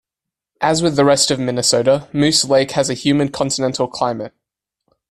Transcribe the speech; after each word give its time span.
As 0.61 0.81
with 0.81 0.95
the 0.95 1.05
rest 1.05 1.29
of 1.29 1.39
Minnesota, 1.39 2.09
Moose 2.11 2.43
Lake 2.43 2.71
has 2.71 2.89
a 2.89 2.95
humid 2.95 3.31
continental 3.31 3.87
climate. 3.87 4.33